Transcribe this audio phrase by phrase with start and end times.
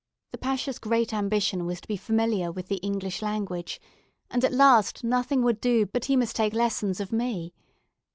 [0.31, 3.79] The Pacha's great ambition was to be familiar with the English language,
[4.31, 7.53] and at last nothing would do but he must take lessons of me.